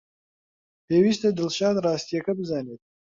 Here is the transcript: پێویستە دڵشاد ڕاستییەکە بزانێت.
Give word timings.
پێویستە 0.87 1.29
دڵشاد 1.37 1.75
ڕاستییەکە 1.85 2.33
بزانێت. 2.39 2.81